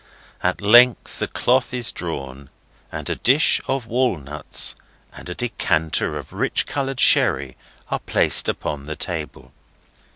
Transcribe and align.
At 0.41 0.61
length 0.61 1.19
the 1.19 1.27
cloth 1.27 1.75
is 1.75 1.91
drawn, 1.91 2.49
and 2.91 3.07
a 3.07 3.13
dish 3.17 3.61
of 3.67 3.85
walnuts 3.85 4.75
and 5.13 5.29
a 5.29 5.35
decanter 5.35 6.17
of 6.17 6.33
rich 6.33 6.65
coloured 6.65 6.99
sherry 6.99 7.55
are 7.91 7.99
placed 7.99 8.49
upon 8.49 8.85
the 8.85 8.95
table. 8.95 9.51